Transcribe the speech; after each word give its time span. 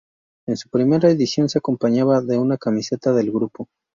En 0.47 0.57
su 0.57 0.67
primera 0.67 1.11
edición, 1.11 1.47
se 1.47 1.59
acompañaba 1.59 2.21
de 2.21 2.39
una 2.39 2.57
camiseta 2.57 3.13
del 3.13 3.29
grupo. 3.29 3.67